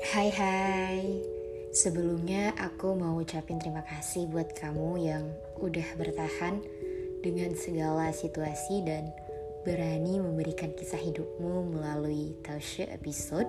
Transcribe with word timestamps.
Hai 0.00 0.32
hai 0.32 1.20
Sebelumnya 1.76 2.56
aku 2.56 2.96
mau 2.96 3.20
ucapin 3.20 3.60
terima 3.60 3.84
kasih 3.84 4.32
buat 4.32 4.56
kamu 4.56 4.96
yang 4.96 5.28
udah 5.60 5.84
bertahan 6.00 6.64
dengan 7.20 7.52
segala 7.52 8.08
situasi 8.08 8.80
dan 8.88 9.12
berani 9.68 10.16
memberikan 10.16 10.72
kisah 10.72 10.96
hidupmu 10.96 11.76
melalui 11.76 12.32
Taushe 12.40 12.88
episode 12.88 13.44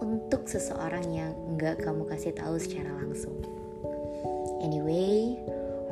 untuk 0.00 0.48
seseorang 0.48 1.04
yang 1.12 1.36
nggak 1.60 1.84
kamu 1.84 2.08
kasih 2.08 2.32
tahu 2.32 2.56
secara 2.56 2.88
langsung. 2.96 3.36
Anyway, 4.64 5.36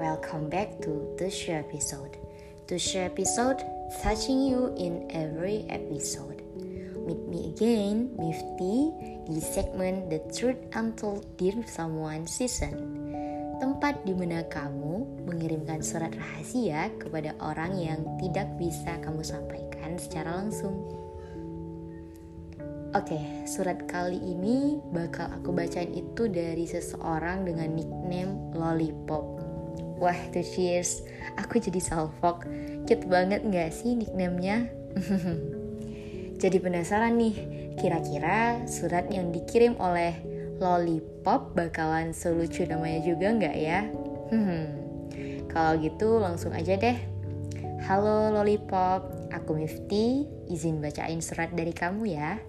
welcome 0.01 0.49
back 0.49 0.81
to 0.81 1.13
Taushe 1.21 1.53
episode. 1.53 2.17
Taushe 2.65 3.05
episode 3.05 3.61
touching 4.01 4.49
you 4.49 4.73
in 4.81 5.05
every 5.13 5.69
episode. 5.69 6.50
Meet 7.11 7.27
me 7.27 7.51
again, 7.51 8.15
Mifty, 8.23 8.95
di 9.27 9.43
segmen 9.43 10.07
The 10.07 10.23
Truth 10.31 10.71
Untold 10.79 11.27
Dear 11.35 11.59
Someone 11.67 12.31
Season. 12.31 12.71
Tempat 13.59 14.07
di 14.07 14.15
mana 14.15 14.47
kamu 14.47 15.27
mengirimkan 15.27 15.83
surat 15.83 16.15
rahasia 16.15 16.87
kepada 17.03 17.35
orang 17.43 17.75
yang 17.83 18.07
tidak 18.23 18.47
bisa 18.63 18.95
kamu 19.03 19.27
sampaikan 19.27 19.99
secara 19.99 20.39
langsung. 20.39 20.87
Oke, 22.95 23.19
surat 23.43 23.91
kali 23.91 24.23
ini 24.23 24.79
bakal 24.95 25.35
aku 25.35 25.51
bacain 25.51 25.91
itu 25.91 26.31
dari 26.31 26.63
seseorang 26.63 27.43
dengan 27.43 27.75
nickname 27.75 28.55
Lollipop. 28.55 29.43
Wah, 29.99 30.21
tuh 30.31 30.47
cheers. 30.47 31.03
Aku 31.43 31.59
jadi 31.59 31.83
salfok. 31.83 32.47
Cute 32.87 33.11
banget 33.11 33.43
gak 33.51 33.75
sih 33.75 33.99
nicknamenya? 33.99 34.71
jadi 36.41 36.57
penasaran 36.57 37.21
nih, 37.21 37.37
kira-kira 37.77 38.65
surat 38.65 39.05
yang 39.13 39.29
dikirim 39.29 39.77
oleh 39.77 40.17
Lollipop 40.57 41.53
bakalan 41.53 42.17
selucu 42.17 42.65
namanya 42.65 43.05
juga 43.05 43.29
nggak 43.29 43.57
ya? 43.61 43.81
Hmm, 44.33 44.67
kalau 45.53 45.77
gitu 45.85 46.17
langsung 46.17 46.57
aja 46.57 46.81
deh. 46.81 46.97
Halo 47.85 48.33
Lollipop, 48.33 49.29
aku 49.29 49.53
Mifty, 49.53 50.25
izin 50.49 50.81
bacain 50.81 51.21
surat 51.21 51.53
dari 51.53 51.77
kamu 51.77 52.09
ya. 52.09 52.41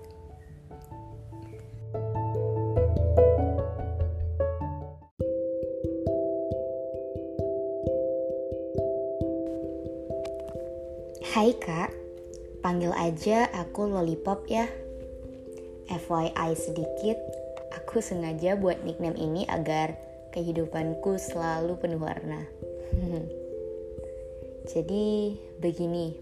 Hai 11.31 11.55
kak, 11.59 12.01
panggil 12.62 12.94
aja 12.94 13.50
aku 13.52 13.90
Lollipop 13.90 14.45
ya. 14.48 14.70
FYI 15.92 16.56
sedikit, 16.56 17.20
aku 17.76 18.00
sengaja 18.00 18.56
buat 18.56 18.80
nickname 18.88 19.20
ini 19.20 19.44
agar 19.50 20.00
kehidupanku 20.31 21.20
selalu 21.20 21.76
penuh 21.76 22.00
warna. 22.00 22.48
Jadi 24.72 25.36
begini, 25.59 26.16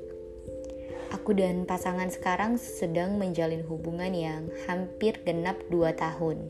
aku 1.14 1.38
dan 1.38 1.70
pasangan 1.70 2.10
sekarang 2.10 2.58
sedang 2.58 3.22
menjalin 3.22 3.62
hubungan 3.68 4.10
yang 4.16 4.50
hampir 4.66 5.22
genap 5.22 5.62
2 5.70 5.94
tahun. 5.94 6.50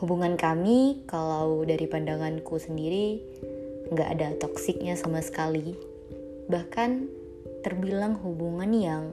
Hubungan 0.00 0.40
kami, 0.40 1.04
kalau 1.04 1.62
dari 1.68 1.84
pandanganku 1.84 2.56
sendiri, 2.56 3.20
nggak 3.92 4.08
ada 4.16 4.28
toksiknya 4.40 4.96
sama 4.96 5.20
sekali 5.20 5.92
bahkan 6.50 7.06
terbilang 7.62 8.18
hubungan 8.20 8.70
yang 8.74 9.04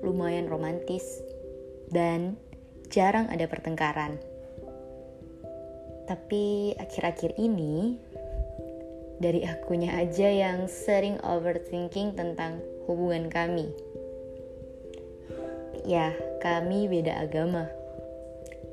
lumayan 0.00 0.48
romantis 0.48 1.04
dan 1.92 2.40
jarang 2.88 3.28
ada 3.28 3.46
pertengkaran. 3.46 4.18
Tapi 6.08 6.74
akhir-akhir 6.74 7.38
ini 7.38 8.00
dari 9.20 9.44
akunya 9.46 9.94
aja 10.00 10.26
yang 10.26 10.66
sering 10.66 11.20
overthinking 11.22 12.16
tentang 12.16 12.58
hubungan 12.88 13.30
kami. 13.30 13.70
Ya, 15.86 16.16
kami 16.42 16.90
beda 16.90 17.20
agama. 17.20 17.68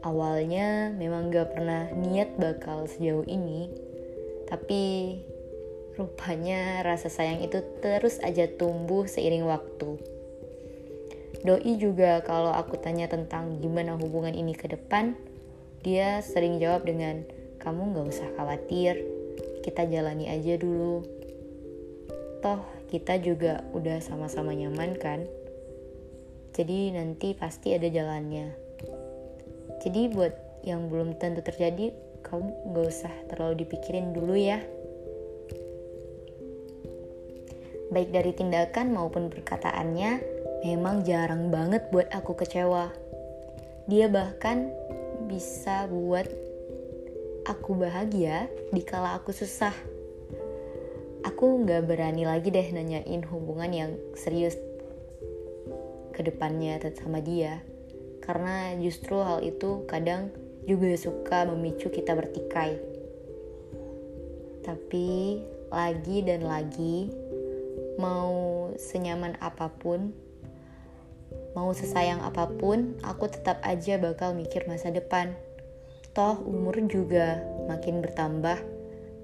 Awalnya 0.02 0.96
memang 0.96 1.30
gak 1.30 1.52
pernah 1.52 1.92
niat 1.94 2.40
bakal 2.40 2.88
sejauh 2.88 3.28
ini, 3.28 3.68
tapi 4.48 5.16
Rupanya 5.98 6.86
rasa 6.86 7.10
sayang 7.10 7.42
itu 7.42 7.58
terus 7.82 8.22
aja 8.22 8.46
tumbuh 8.46 9.10
seiring 9.10 9.50
waktu. 9.50 9.98
Doi 11.42 11.74
juga 11.82 12.22
kalau 12.22 12.54
aku 12.54 12.78
tanya 12.78 13.10
tentang 13.10 13.58
gimana 13.58 13.98
hubungan 13.98 14.38
ini 14.38 14.54
ke 14.54 14.70
depan, 14.70 15.18
dia 15.82 16.22
sering 16.22 16.62
jawab 16.62 16.86
dengan, 16.86 17.26
kamu 17.58 17.98
gak 17.98 18.08
usah 18.14 18.30
khawatir, 18.38 19.02
kita 19.66 19.90
jalani 19.90 20.30
aja 20.30 20.54
dulu. 20.62 21.02
Toh 22.46 22.62
kita 22.94 23.18
juga 23.18 23.66
udah 23.74 23.98
sama-sama 23.98 24.54
nyaman 24.54 24.94
kan? 25.02 25.26
Jadi 26.54 26.94
nanti 26.94 27.34
pasti 27.34 27.74
ada 27.74 27.90
jalannya. 27.90 28.54
Jadi 29.82 30.14
buat 30.14 30.62
yang 30.62 30.94
belum 30.94 31.18
tentu 31.18 31.42
terjadi, 31.42 31.90
kamu 32.22 32.76
gak 32.76 32.86
usah 32.86 33.14
terlalu 33.34 33.66
dipikirin 33.66 34.14
dulu 34.14 34.38
ya. 34.38 34.62
Baik 37.98 38.14
dari 38.14 38.30
tindakan 38.30 38.94
maupun 38.94 39.26
perkataannya, 39.34 40.22
memang 40.62 41.02
jarang 41.02 41.50
banget 41.50 41.90
buat 41.90 42.06
aku 42.14 42.38
kecewa. 42.38 42.94
Dia 43.90 44.06
bahkan 44.06 44.70
bisa 45.26 45.90
buat 45.90 46.30
aku 47.50 47.74
bahagia 47.74 48.54
dikala 48.70 49.18
aku 49.18 49.34
susah. 49.34 49.74
Aku 51.26 51.66
nggak 51.66 51.90
berani 51.90 52.30
lagi 52.30 52.54
deh 52.54 52.70
nanyain 52.70 53.26
hubungan 53.34 53.74
yang 53.74 53.92
serius 54.14 54.54
ke 56.14 56.22
depannya 56.22 56.78
sama 57.02 57.18
dia. 57.18 57.66
Karena 58.22 58.78
justru 58.78 59.18
hal 59.26 59.42
itu 59.42 59.90
kadang 59.90 60.30
juga 60.70 60.94
suka 60.94 61.50
memicu 61.50 61.90
kita 61.90 62.14
bertikai. 62.14 62.78
Tapi 64.62 65.42
lagi 65.74 66.22
dan 66.22 66.46
lagi 66.46 67.27
mau 67.98 68.70
senyaman 68.78 69.36
apa 69.42 69.74
pun, 69.74 70.14
mau 71.58 71.74
sesayang 71.74 72.22
apa 72.22 72.50
pun, 72.54 72.94
aku 73.02 73.30
tetap 73.30 73.58
aja 73.66 73.98
bakal 73.98 74.38
mikir 74.38 74.70
masa 74.70 74.94
depan. 74.94 75.34
Toh 76.14 76.38
umur 76.46 76.78
juga 76.86 77.42
makin 77.66 78.02
bertambah. 78.02 78.58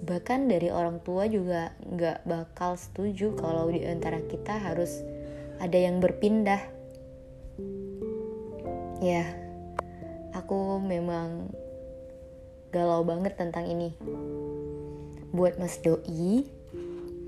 Bahkan 0.04 0.52
dari 0.52 0.68
orang 0.68 1.00
tua 1.00 1.32
juga 1.32 1.72
nggak 1.86 2.28
bakal 2.28 2.76
setuju 2.76 3.38
kalau 3.40 3.72
di 3.72 3.88
antara 3.88 4.20
kita 4.20 4.60
harus 4.60 5.00
ada 5.62 5.78
yang 5.80 6.04
berpindah. 6.04 6.60
Ya, 9.00 9.26
aku 10.36 10.82
memang 10.82 11.54
galau 12.74 13.06
banget 13.06 13.38
tentang 13.38 13.70
ini. 13.70 13.96
Buat 15.34 15.58
Mas 15.58 15.80
Doi, 15.82 16.46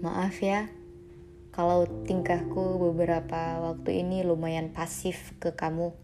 maaf 0.03 0.37
ya, 0.41 0.69
kalau 1.55 1.87
tingkahku 2.03 2.83
beberapa 2.91 3.63
waktu 3.63 4.03
ini 4.03 4.27
lumayan 4.27 4.75
pasif 4.75 5.31
ke 5.39 5.55
kamu. 5.55 5.95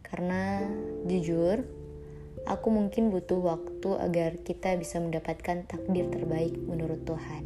Karena 0.00 0.64
jujur, 1.04 1.68
aku 2.48 2.72
mungkin 2.72 3.12
butuh 3.12 3.44
waktu 3.44 3.90
agar 4.00 4.40
kita 4.40 4.72
bisa 4.80 5.04
mendapatkan 5.04 5.68
takdir 5.68 6.08
terbaik 6.08 6.56
menurut 6.64 7.04
Tuhan. 7.04 7.44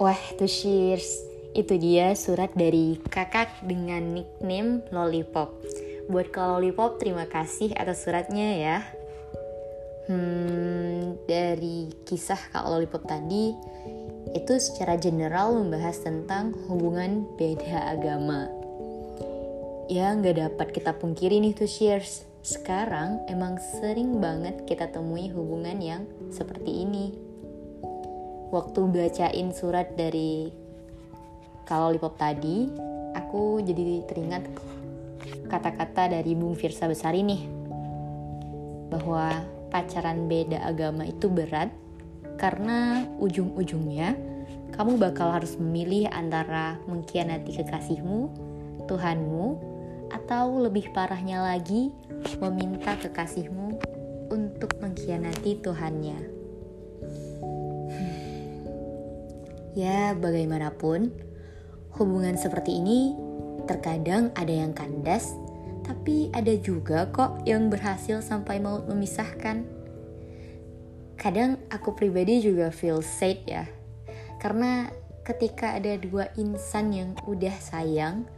Wah, 0.00 0.20
tuh 0.36 0.48
cheers. 0.48 1.33
Itu 1.54 1.78
dia 1.78 2.18
surat 2.18 2.50
dari 2.58 2.98
kakak 2.98 3.62
dengan 3.62 4.10
nickname 4.10 4.82
Lollipop. 4.90 5.54
Buat 6.10 6.34
kalau 6.34 6.58
Lollipop, 6.58 6.98
terima 6.98 7.30
kasih 7.30 7.70
atas 7.78 8.02
suratnya 8.02 8.58
ya. 8.58 8.78
Hmm, 10.10 11.16
dari 11.24 11.88
kisah 12.04 12.52
Kak 12.52 12.68
Lollipop 12.68 13.08
tadi, 13.08 13.56
itu 14.34 14.54
secara 14.60 14.98
general 15.00 15.54
membahas 15.54 16.02
tentang 16.02 16.52
hubungan 16.68 17.24
beda 17.38 17.96
agama. 17.96 18.50
Ya, 19.88 20.12
nggak 20.12 20.36
dapat 20.36 20.68
kita 20.74 20.92
pungkiri 20.98 21.38
nih 21.40 21.54
tuh 21.54 21.70
shares. 21.70 22.26
Sekarang 22.44 23.24
emang 23.32 23.56
sering 23.80 24.20
banget 24.20 24.68
kita 24.68 24.92
temui 24.92 25.32
hubungan 25.32 25.80
yang 25.80 26.02
seperti 26.28 26.84
ini. 26.84 27.16
Waktu 28.52 28.80
bacain 28.92 29.56
surat 29.56 29.96
dari 29.96 30.63
kalau 31.64 31.92
Lipop 31.92 32.16
tadi, 32.20 32.68
aku 33.16 33.64
jadi 33.64 34.04
teringat 34.04 34.44
kata-kata 35.48 36.12
dari 36.12 36.32
Bung 36.36 36.56
Firsa 36.56 36.88
Besari 36.88 37.24
nih. 37.24 37.42
bahwa 38.84 39.42
pacaran 39.74 40.30
beda 40.30 40.62
agama 40.62 41.02
itu 41.02 41.26
berat 41.26 41.66
karena 42.38 43.02
ujung-ujungnya 43.18 44.14
kamu 44.70 45.02
bakal 45.02 45.34
harus 45.34 45.58
memilih 45.58 46.06
antara 46.14 46.78
mengkhianati 46.86 47.58
kekasihmu, 47.58 48.30
Tuhanmu, 48.90 49.46
atau 50.14 50.62
lebih 50.62 50.90
parahnya 50.94 51.42
lagi 51.42 51.90
meminta 52.38 52.94
kekasihmu 52.98 53.78
untuk 54.34 54.74
mengkhianati 54.78 55.62
Tuhannya. 55.62 56.18
Ya, 59.74 60.14
bagaimanapun, 60.14 61.10
hubungan 61.96 62.34
seperti 62.38 62.78
ini 62.82 63.14
terkadang 63.64 64.34
ada 64.36 64.52
yang 64.52 64.76
kandas, 64.76 65.32
tapi 65.86 66.28
ada 66.34 66.52
juga 66.58 67.08
kok 67.08 67.42
yang 67.48 67.72
berhasil 67.72 68.20
sampai 68.20 68.60
maut 68.60 68.84
memisahkan. 68.86 69.64
Kadang 71.16 71.56
aku 71.72 71.96
pribadi 71.96 72.44
juga 72.44 72.68
feel 72.68 73.00
sad 73.00 73.40
ya, 73.48 73.64
karena 74.42 74.92
ketika 75.24 75.72
ada 75.72 75.96
dua 75.96 76.28
insan 76.36 76.92
yang 76.92 77.10
udah 77.24 77.56
sayang 77.56 78.28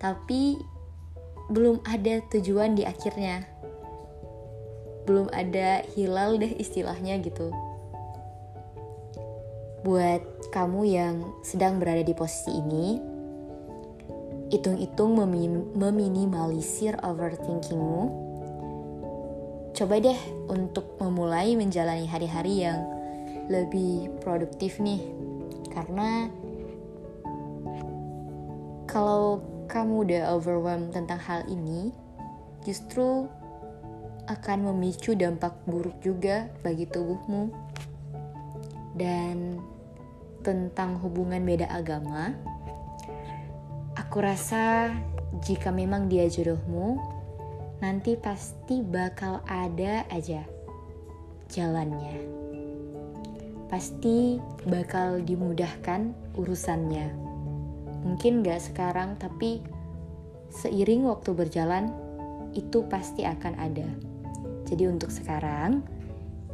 tapi 0.00 0.56
belum 1.52 1.84
ada 1.84 2.24
tujuan 2.32 2.72
di 2.72 2.88
akhirnya 2.88 3.44
belum 5.04 5.30
ada 5.30 5.84
hilal 5.94 6.40
deh 6.40 6.56
istilahnya 6.56 7.20
gitu 7.22 7.52
buat 9.84 10.22
kamu 10.54 10.80
yang 10.88 11.14
sedang 11.44 11.76
berada 11.76 12.00
di 12.00 12.14
posisi 12.16 12.56
ini 12.56 13.00
hitung-hitung 14.48 15.18
meminimalisir 15.74 16.96
overthinkingmu 17.02 18.24
coba 19.76 19.94
deh 20.00 20.20
untuk 20.48 20.96
memulai 21.02 21.52
menjalani 21.58 22.08
hari-hari 22.08 22.64
yang 22.64 22.80
lebih 23.52 24.08
produktif 24.24 24.80
nih 24.80 25.02
karena 25.74 26.30
kalau 28.86 29.44
kamu 29.66 30.08
udah 30.08 30.22
overwhelmed 30.32 30.94
tentang 30.94 31.18
hal 31.20 31.42
ini, 31.50 31.90
justru 32.64 33.26
akan 34.26 34.72
memicu 34.72 35.12
dampak 35.12 35.52
buruk 35.66 35.94
juga 36.00 36.48
bagi 36.64 36.88
tubuhmu. 36.88 37.50
Dan 38.96 39.60
tentang 40.40 40.96
hubungan 41.04 41.44
beda 41.44 41.68
agama, 41.68 42.32
aku 43.94 44.24
rasa 44.24 44.88
jika 45.44 45.68
memang 45.68 46.08
dia 46.08 46.24
jodohmu, 46.32 46.96
nanti 47.84 48.16
pasti 48.16 48.80
bakal 48.80 49.44
ada 49.44 50.08
aja 50.08 50.48
jalannya 51.52 52.46
pasti 53.66 54.38
bakal 54.66 55.22
dimudahkan 55.22 56.14
urusannya. 56.38 57.10
Mungkin 58.06 58.46
gak 58.46 58.62
sekarang, 58.62 59.18
tapi 59.18 59.62
seiring 60.62 61.10
waktu 61.10 61.34
berjalan, 61.34 61.90
itu 62.54 62.86
pasti 62.86 63.26
akan 63.26 63.54
ada. 63.58 63.88
Jadi 64.70 64.86
untuk 64.86 65.10
sekarang, 65.10 65.82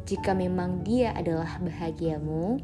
jika 0.03 0.35
memang 0.35 0.83
dia 0.83 1.15
adalah 1.15 1.59
bahagiamu, 1.63 2.59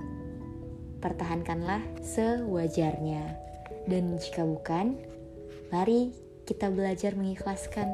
pertahankanlah 1.00 1.80
sewajarnya. 2.04 3.40
Dan 3.88 4.20
jika 4.20 4.44
bukan, 4.44 5.00
mari 5.72 6.12
kita 6.44 6.68
belajar 6.68 7.16
mengikhlaskan. 7.16 7.88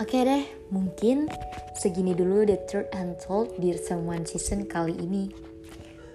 Oke 0.00 0.18
deh, 0.26 0.42
mungkin 0.72 1.30
segini 1.78 2.16
dulu 2.16 2.42
The 2.42 2.58
Truth 2.66 2.90
Untold 2.96 3.54
Dear 3.60 3.78
Someone 3.78 4.26
Season 4.26 4.66
kali 4.66 4.96
ini. 4.98 5.30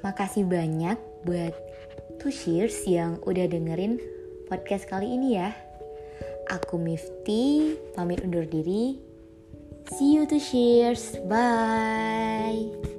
Makasih 0.03 0.43
banyak 0.43 0.97
buat 1.23 1.53
Two 2.19 2.33
Cheers 2.33 2.83
yang 2.89 3.21
udah 3.23 3.47
dengerin 3.47 4.01
podcast 4.49 4.89
kali 4.89 5.15
ini 5.15 5.39
ya. 5.39 5.55
Aku 6.51 6.75
Mifty, 6.81 7.77
pamit 7.95 8.25
undur 8.25 8.43
diri. 8.43 9.06
See 9.91 10.13
you 10.13 10.25
to 10.27 10.39
Cheers, 10.39 11.15
bye. 11.29 12.96